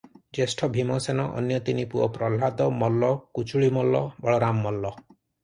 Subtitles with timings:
[0.35, 3.11] ଜ୍ୟେଷ୍ଠ ଭୀମସେନ, ଅନ୍ୟ ତିନି ପୁଅ ପହ୍ଲାଦ ମଲ୍ଲ,
[3.41, 4.95] କୁଚୁଳି ମଲ୍ଲ, ବଳରାମ ମଲ୍ଲ।